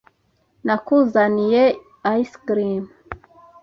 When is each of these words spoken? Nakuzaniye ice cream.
Nakuzaniye 0.65 1.63
ice 2.19 2.31
cream. 2.45 2.83